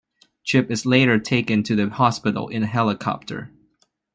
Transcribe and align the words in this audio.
Chip 0.43 0.71
is 0.71 0.87
later 0.87 1.19
taken 1.19 1.61
to 1.61 1.75
the 1.75 1.87
hospital 1.87 2.49
in 2.49 2.63
a 2.63 2.65
helicopter. 2.65 3.51